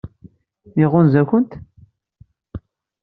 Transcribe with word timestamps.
Iɣunza-kent? 0.83 1.51